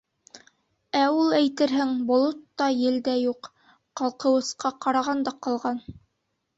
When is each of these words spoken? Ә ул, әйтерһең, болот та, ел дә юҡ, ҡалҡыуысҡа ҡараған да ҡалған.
Ә 0.99 1.01
ул, 1.17 1.35
әйтерһең, 1.39 1.91
болот 2.13 2.41
та, 2.63 2.71
ел 2.79 2.99
дә 3.11 3.17
юҡ, 3.27 3.53
ҡалҡыуысҡа 4.05 4.77
ҡараған 4.89 5.27
да 5.31 5.41
ҡалған. 5.47 5.85